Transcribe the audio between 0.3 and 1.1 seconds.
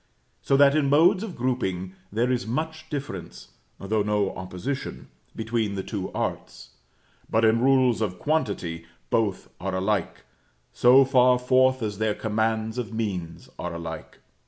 So that in